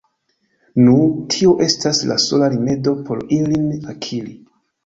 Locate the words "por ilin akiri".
3.11-4.35